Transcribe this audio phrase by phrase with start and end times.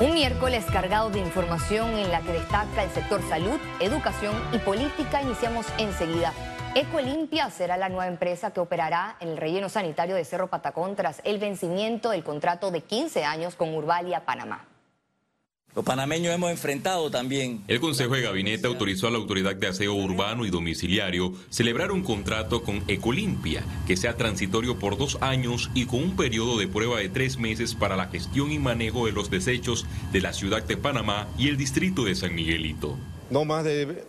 [0.00, 5.22] Un miércoles cargado de información en la que destaca el sector salud, educación y política.
[5.22, 6.32] Iniciamos enseguida.
[6.74, 11.20] Ecolimpia será la nueva empresa que operará en el relleno sanitario de Cerro Patacón tras
[11.24, 14.71] el vencimiento del contrato de 15 años con Urbalia Panamá.
[15.74, 17.64] Los panameños hemos enfrentado también.
[17.66, 22.02] El Consejo de Gabinete autorizó a la Autoridad de Aseo Urbano y Domiciliario celebrar un
[22.02, 26.98] contrato con Ecolimpia que sea transitorio por dos años y con un periodo de prueba
[26.98, 30.76] de tres meses para la gestión y manejo de los desechos de la ciudad de
[30.76, 32.98] Panamá y el distrito de San Miguelito.
[33.30, 34.04] No más de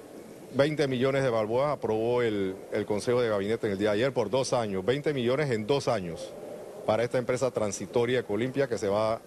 [0.56, 4.14] 20 millones de balboas aprobó el, el Consejo de Gabinete en el día de ayer
[4.14, 4.84] por dos años.
[4.84, 6.34] 20 millones en dos años
[6.86, 9.22] para esta empresa transitoria Ecolimpia que se va a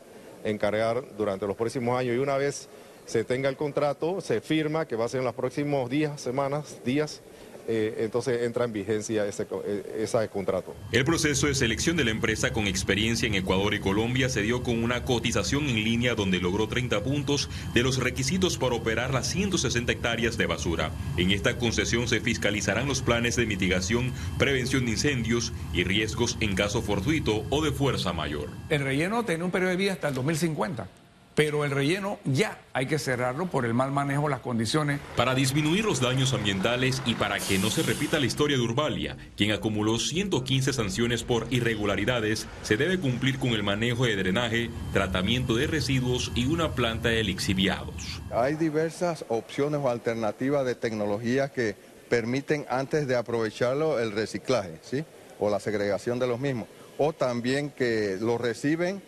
[0.46, 2.16] encargar durante los próximos años.
[2.16, 2.68] Y una vez
[3.04, 6.78] se tenga el contrato, se firma, que va a ser en los próximos días, semanas,
[6.84, 7.20] días,
[7.68, 10.74] eh, entonces entra en vigencia ese, eh, ese, contrato.
[10.92, 14.62] El proceso de selección de la empresa con experiencia en Ecuador y Colombia se dio
[14.62, 19.28] con una cotización en línea donde logró 30 puntos de los requisitos para operar las
[19.28, 20.90] 160 hectáreas de basura.
[21.16, 26.54] En esta concesión se fiscalizarán los planes de mitigación, prevención de incendios y riesgos en
[26.54, 28.48] caso fortuito o de fuerza mayor.
[28.68, 30.88] El relleno tiene un periodo de vida hasta el 2050
[31.36, 34.98] pero el relleno ya hay que cerrarlo por el mal manejo de las condiciones.
[35.16, 39.18] Para disminuir los daños ambientales y para que no se repita la historia de Urbalia,
[39.36, 45.54] quien acumuló 115 sanciones por irregularidades, se debe cumplir con el manejo de drenaje, tratamiento
[45.54, 48.22] de residuos y una planta de lixiviados.
[48.30, 51.76] Hay diversas opciones o alternativas de tecnología que
[52.08, 55.04] permiten antes de aprovecharlo el reciclaje, ¿sí?
[55.38, 56.66] O la segregación de los mismos.
[56.96, 59.02] O también que lo reciben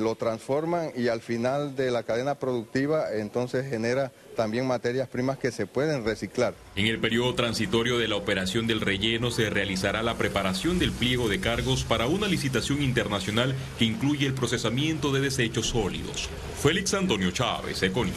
[0.00, 5.52] lo transforman y al final de la cadena productiva entonces genera también materias primas que
[5.52, 6.54] se pueden reciclar.
[6.76, 11.28] En el periodo transitorio de la operación del relleno se realizará la preparación del pliego
[11.28, 16.28] de cargos para una licitación internacional que incluye el procesamiento de desechos sólidos.
[16.60, 18.12] Félix Antonio Chávez, Econi.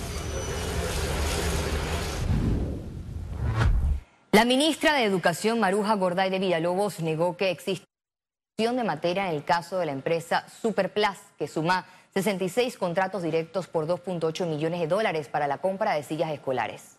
[4.31, 7.87] La ministra de Educación, Maruja Gorday de Villalobos, negó que existe
[8.59, 11.85] de materia en el caso de la empresa Superplus, que suma
[12.15, 16.97] 66 contratos directos por 2.8 millones de dólares para la compra de sillas escolares.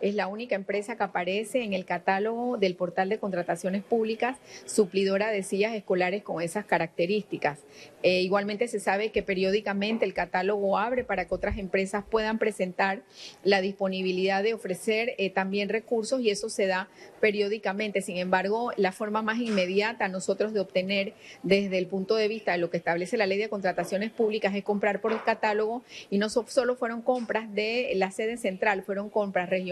[0.00, 5.30] Es la única empresa que aparece en el catálogo del portal de contrataciones públicas suplidora
[5.30, 7.60] de sillas escolares con esas características.
[8.02, 13.02] Eh, igualmente se sabe que periódicamente el catálogo abre para que otras empresas puedan presentar
[13.44, 16.88] la disponibilidad de ofrecer eh, también recursos y eso se da
[17.20, 18.02] periódicamente.
[18.02, 22.58] Sin embargo, la forma más inmediata nosotros de obtener desde el punto de vista de
[22.58, 26.28] lo que establece la ley de contrataciones públicas es comprar por el catálogo y no
[26.28, 29.71] solo fueron compras de la sede central, fueron compras regionales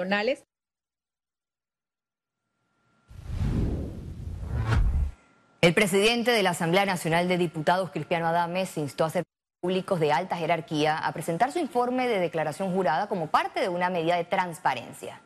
[5.60, 9.24] el presidente de la Asamblea Nacional de Diputados, Cristiano Adames, instó a ser
[9.60, 13.90] públicos de alta jerarquía a presentar su informe de declaración jurada como parte de una
[13.90, 15.20] medida de transparencia.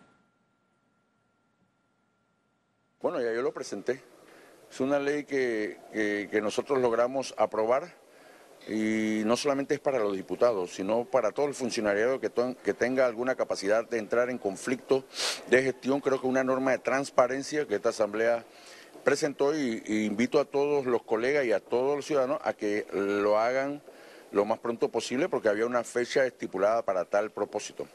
[3.00, 4.02] Bueno, ya yo lo presenté.
[4.70, 5.78] Es una ley que,
[6.30, 7.94] que nosotros logramos aprobar
[8.68, 12.30] y no solamente es para los diputados, sino para todo el funcionariado que,
[12.62, 15.04] que, tenga alguna capacidad de entrar en conflicto
[15.48, 16.00] de gestión.
[16.00, 18.44] Creo que una norma de transparencia que esta Asamblea
[19.04, 23.38] presentó y, invito a todos los colegas y a todos los ciudadanos a que lo
[23.38, 23.82] hagan
[24.32, 27.86] lo más pronto posible porque había una fecha estipulada para tal propósito.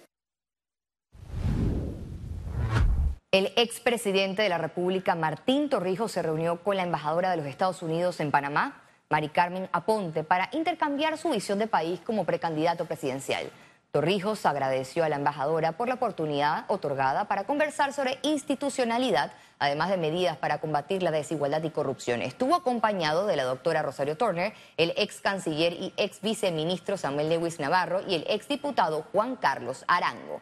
[3.32, 7.84] El expresidente de la República, Martín Torrijos, se reunió con la embajadora de los Estados
[7.84, 13.50] Unidos en Panamá, Mari Carmen Aponte, para intercambiar su visión de país como precandidato presidencial.
[13.92, 19.98] Torrijos agradeció a la embajadora por la oportunidad otorgada para conversar sobre institucionalidad, además de
[19.98, 22.22] medidas para combatir la desigualdad y corrupción.
[22.22, 27.60] Estuvo acompañado de la doctora Rosario Turner, el ex canciller y ex viceministro Samuel Lewis
[27.60, 30.40] Navarro y el ex diputado Juan Carlos Arango.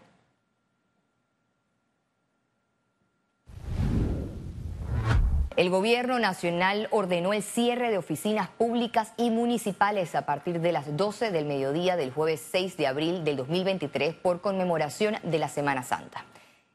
[5.57, 10.95] El gobierno nacional ordenó el cierre de oficinas públicas y municipales a partir de las
[10.95, 15.81] 12 del mediodía del jueves 6 de abril del 2023 por conmemoración de la Semana
[15.81, 16.25] Santa.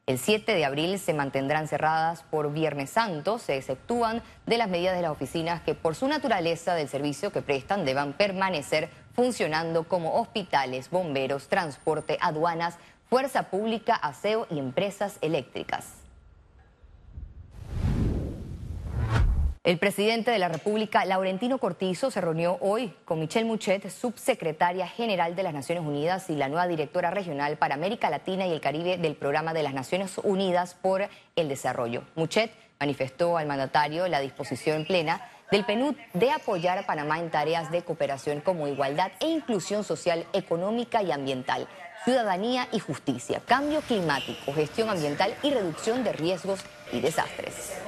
[0.07, 4.97] El 7 de abril se mantendrán cerradas por Viernes Santo, se exceptúan de las medidas
[4.97, 10.17] de las oficinas que por su naturaleza del servicio que prestan deban permanecer funcionando como
[10.21, 12.79] hospitales, bomberos, transporte, aduanas,
[13.09, 16.02] fuerza pública, aseo y empresas eléctricas.
[19.65, 25.37] El presidente de la República, Laurentino Cortizo, se reunió hoy con Michelle Muchet, subsecretaria general
[25.37, 28.99] de las Naciones Unidas y la nueva directora regional para América Latina y el Caribe
[28.99, 32.03] del Programa de las Naciones Unidas por el Desarrollo.
[32.17, 32.51] Muchet
[32.81, 37.83] manifestó al mandatario la disposición plena del PNUD de apoyar a Panamá en tareas de
[37.83, 41.69] cooperación como igualdad e inclusión social, económica y ambiental,
[42.05, 47.81] ciudadanía y justicia, cambio climático, gestión ambiental y reducción de riesgos y desastres.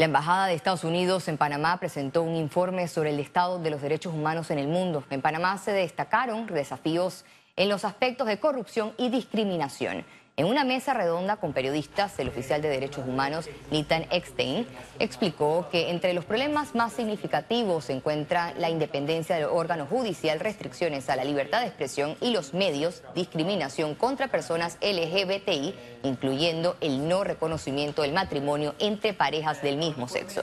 [0.00, 3.82] La Embajada de Estados Unidos en Panamá presentó un informe sobre el estado de los
[3.82, 5.04] derechos humanos en el mundo.
[5.10, 10.06] En Panamá se destacaron desafíos en los aspectos de corrupción y discriminación.
[10.40, 14.66] En una mesa redonda con periodistas, el oficial de derechos humanos, Nitan Eckstein,
[14.98, 21.10] explicó que entre los problemas más significativos se encuentra la independencia del órgano judicial, restricciones
[21.10, 27.22] a la libertad de expresión y los medios, discriminación contra personas LGBTI, incluyendo el no
[27.22, 30.42] reconocimiento del matrimonio entre parejas del mismo sexo.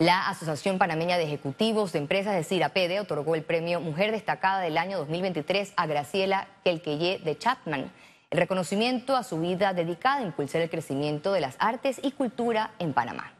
[0.00, 4.76] La Asociación Panameña de Ejecutivos de Empresas de CIRAPEDE otorgó el premio Mujer Destacada del
[4.76, 7.92] año 2023 a Graciela Kelkeye de Chapman.
[8.30, 12.72] El reconocimiento a su vida dedicada a impulsar el crecimiento de las artes y cultura
[12.80, 13.34] en Panamá.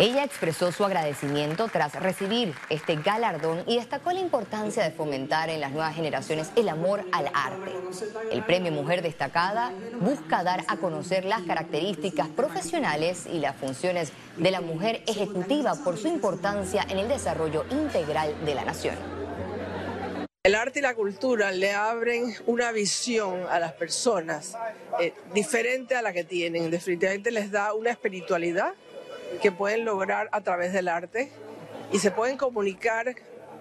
[0.00, 5.60] Ella expresó su agradecimiento tras recibir este galardón y destacó la importancia de fomentar en
[5.60, 7.72] las nuevas generaciones el amor al arte.
[8.30, 14.52] El premio Mujer Destacada busca dar a conocer las características profesionales y las funciones de
[14.52, 18.94] la mujer ejecutiva por su importancia en el desarrollo integral de la nación.
[20.44, 24.56] El arte y la cultura le abren una visión a las personas
[25.00, 26.70] eh, diferente a la que tienen.
[26.70, 28.72] Definitivamente les da una espiritualidad
[29.40, 31.30] que pueden lograr a través del arte
[31.92, 33.14] y se pueden comunicar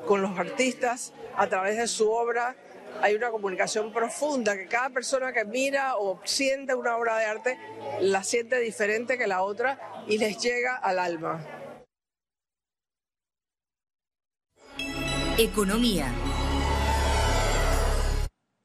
[0.05, 2.55] con los artistas a través de su obra.
[3.01, 7.59] Hay una comunicación profunda que cada persona que mira o siente una obra de arte
[8.01, 11.45] la siente diferente que la otra y les llega al alma.
[15.37, 16.11] Economía.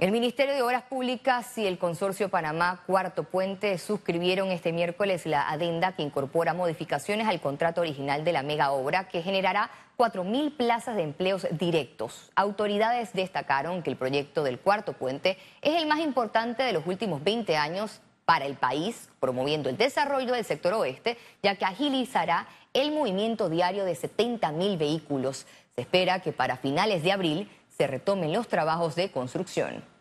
[0.02, 5.48] El Ministerio de Obras Públicas y el Consorcio Panamá Cuarto Puente suscribieron este miércoles la
[5.48, 10.96] adenda que incorpora modificaciones al contrato original de la mega obra que generará 4.000 plazas
[10.96, 12.32] de empleos directos.
[12.34, 17.22] Autoridades destacaron que el proyecto del Cuarto Puente es el más importante de los últimos
[17.22, 22.90] 20 años para el país, promoviendo el desarrollo del sector oeste, ya que agilizará el
[22.90, 25.46] movimiento diario de 70.000 vehículos.
[25.76, 29.91] Se espera que para finales de abril se retomen los trabajos de construcción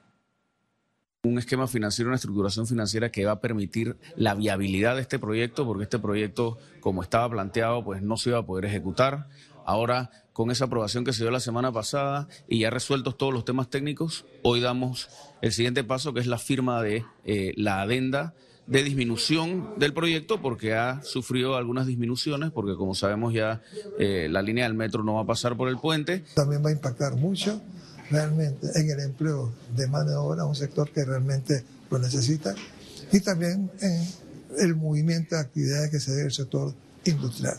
[1.24, 5.68] un esquema financiero, una estructuración financiera que va a permitir la viabilidad de este proyecto,
[5.68, 9.28] porque este proyecto, como estaba planteado, pues no se iba a poder ejecutar.
[9.64, 13.46] Ahora, con esa aprobación que se dio la semana pasada y ya resueltos todos los
[13.46, 15.10] temas técnicos, hoy damos
[15.44, 18.34] el siguiente paso, que es la firma de eh, la adenda
[18.66, 23.62] de disminución del proyecto, porque ha sufrido algunas disminuciones, porque como sabemos ya
[24.00, 26.24] eh, la línea del metro no va a pasar por el puente.
[26.34, 27.62] También va a impactar mucho
[28.12, 32.54] realmente en el empleo de mano de obra, un sector que realmente lo necesita,
[33.12, 34.08] y también en
[34.60, 36.74] el movimiento de actividades que se dé el sector
[37.06, 37.58] industrial.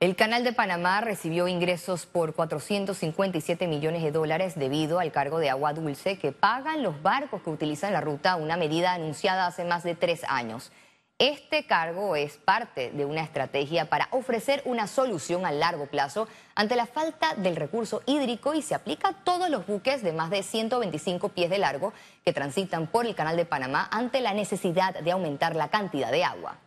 [0.00, 5.50] El Canal de Panamá recibió ingresos por 457 millones de dólares debido al cargo de
[5.50, 9.82] agua dulce que pagan los barcos que utilizan la ruta, una medida anunciada hace más
[9.82, 10.70] de tres años.
[11.20, 16.76] Este cargo es parte de una estrategia para ofrecer una solución a largo plazo ante
[16.76, 20.44] la falta del recurso hídrico y se aplica a todos los buques de más de
[20.44, 21.92] 125 pies de largo
[22.24, 26.22] que transitan por el Canal de Panamá ante la necesidad de aumentar la cantidad de
[26.22, 26.58] agua.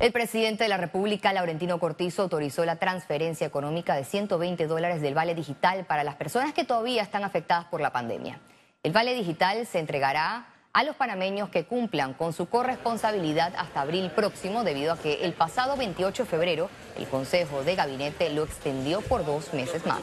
[0.00, 5.14] El presidente de la República, Laurentino Cortizo, autorizó la transferencia económica de 120 dólares del
[5.14, 8.40] Vale Digital para las personas que todavía están afectadas por la pandemia.
[8.82, 14.10] El Vale Digital se entregará a los panameños que cumplan con su corresponsabilidad hasta abril
[14.10, 19.00] próximo, debido a que el pasado 28 de febrero el Consejo de Gabinete lo extendió
[19.00, 20.00] por dos meses más.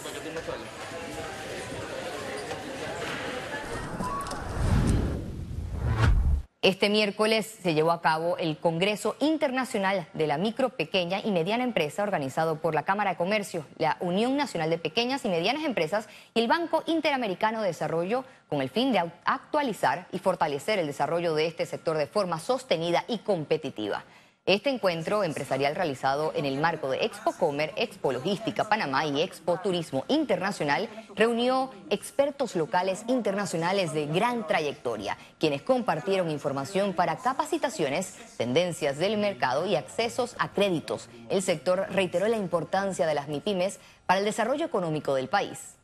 [6.68, 11.64] Este miércoles se llevó a cabo el Congreso Internacional de la Micro, Pequeña y Mediana
[11.64, 16.10] Empresa organizado por la Cámara de Comercio, la Unión Nacional de Pequeñas y Medianas Empresas
[16.34, 21.36] y el Banco Interamericano de Desarrollo con el fin de actualizar y fortalecer el desarrollo
[21.36, 24.04] de este sector de forma sostenida y competitiva.
[24.48, 29.58] Este encuentro empresarial realizado en el marco de Expo Comer, Expo Logística Panamá y Expo
[29.58, 30.88] Turismo Internacional
[31.18, 39.68] reunió expertos locales internacionales de gran trayectoria, quienes compartieron información para capacitaciones, tendencias del mercado
[39.68, 41.10] y accesos a créditos.
[41.28, 45.77] El sector reiteró la importancia de las MIPIMES para el desarrollo económico del país.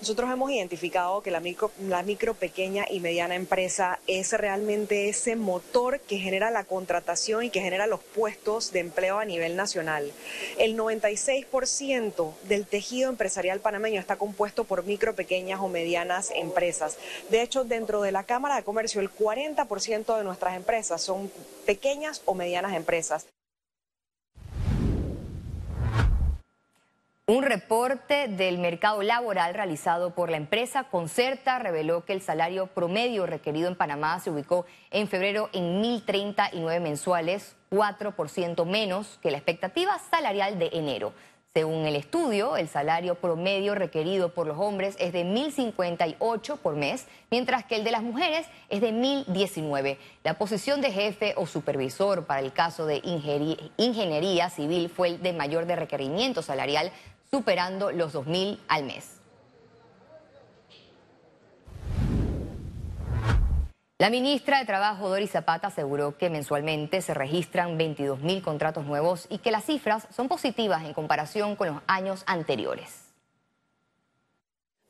[0.00, 5.36] Nosotros hemos identificado que la micro, la micro, pequeña y mediana empresa es realmente ese
[5.36, 10.12] motor que genera la contratación y que genera los puestos de empleo a nivel nacional.
[10.58, 16.98] El 96% del tejido empresarial panameño está compuesto por micro, pequeñas o medianas empresas.
[17.30, 21.32] De hecho, dentro de la Cámara de Comercio, el 40% de nuestras empresas son
[21.64, 23.26] pequeñas o medianas empresas.
[27.28, 33.26] Un reporte del mercado laboral realizado por la empresa Concerta reveló que el salario promedio
[33.26, 39.98] requerido en Panamá se ubicó en febrero en 1.039 mensuales, 4% menos que la expectativa
[40.08, 41.14] salarial de enero.
[41.52, 47.06] Según el estudio, el salario promedio requerido por los hombres es de 1.058 por mes,
[47.30, 49.96] mientras que el de las mujeres es de 1.019.
[50.22, 53.00] La posición de jefe o supervisor para el caso de
[53.78, 56.92] ingeniería civil fue el de mayor requerimiento salarial,
[57.30, 59.16] superando los 2.000 al mes.
[63.98, 69.38] La ministra de Trabajo, Doris Zapata, aseguró que mensualmente se registran 22.000 contratos nuevos y
[69.38, 73.05] que las cifras son positivas en comparación con los años anteriores.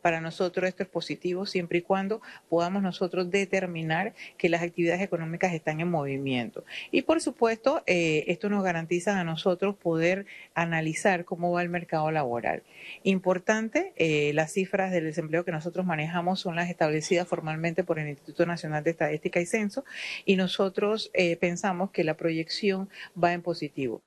[0.07, 5.53] Para nosotros esto es positivo siempre y cuando podamos nosotros determinar que las actividades económicas
[5.53, 6.65] están en movimiento.
[6.93, 12.13] Y por supuesto, eh, esto nos garantiza a nosotros poder analizar cómo va el mercado
[12.13, 12.63] laboral.
[13.03, 18.09] Importante, eh, las cifras del desempleo que nosotros manejamos son las establecidas formalmente por el
[18.09, 19.85] Instituto Nacional de Estadística y Censo
[20.25, 22.89] y nosotros eh, pensamos que la proyección
[23.21, 24.06] va en positivo.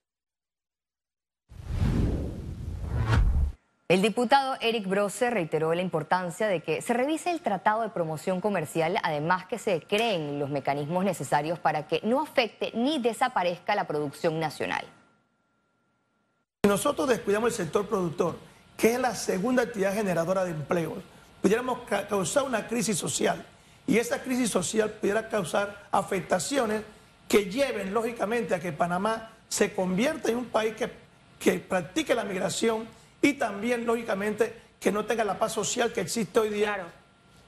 [3.89, 8.39] El diputado Eric Brose reiteró la importancia de que se revise el tratado de promoción
[8.39, 13.87] comercial, además que se creen los mecanismos necesarios para que no afecte ni desaparezca la
[13.87, 14.85] producción nacional.
[16.67, 18.37] Nosotros descuidamos el sector productor,
[18.77, 20.99] que es la segunda actividad generadora de empleos,
[21.41, 23.43] pudiéramos causar una crisis social
[23.87, 26.83] y esa crisis social pudiera causar afectaciones
[27.27, 30.91] que lleven lógicamente a que Panamá se convierta en un país que,
[31.39, 36.39] que practique la migración y también, lógicamente, que no tenga la paz social que existe
[36.39, 36.87] hoy día.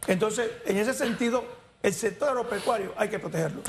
[0.07, 1.45] Entonces, en ese sentido,
[1.81, 3.61] el sector agropecuario hay que protegerlo.